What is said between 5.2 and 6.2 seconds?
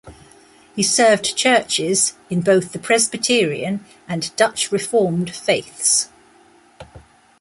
faiths.